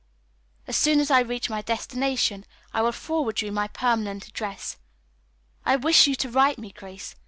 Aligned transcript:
"As 0.65 0.75
soon 0.75 0.99
as 0.99 1.11
I 1.11 1.19
reach 1.19 1.47
my 1.47 1.61
destination 1.61 2.43
I 2.73 2.81
will 2.81 2.91
forward 2.91 3.43
you 3.43 3.51
my 3.51 3.67
permanent 3.67 4.27
address. 4.29 4.77
I 5.63 5.75
wish 5.75 6.07
you 6.07 6.15
to 6.15 6.29
write 6.31 6.57
me, 6.57 6.71
Grace. 6.71 7.13